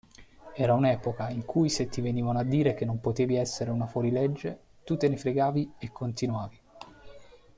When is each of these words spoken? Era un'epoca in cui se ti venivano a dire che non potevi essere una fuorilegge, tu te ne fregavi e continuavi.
Era 0.55 0.73
un'epoca 0.73 1.29
in 1.29 1.45
cui 1.45 1.69
se 1.69 1.87
ti 1.87 2.01
venivano 2.01 2.39
a 2.39 2.43
dire 2.43 2.73
che 2.73 2.85
non 2.85 2.99
potevi 2.99 3.35
essere 3.35 3.69
una 3.69 3.85
fuorilegge, 3.85 4.59
tu 4.83 4.97
te 4.97 5.07
ne 5.07 5.15
fregavi 5.15 5.73
e 5.77 5.91
continuavi. 5.91 6.59